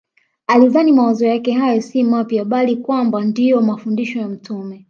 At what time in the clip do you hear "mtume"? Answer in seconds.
4.27-4.79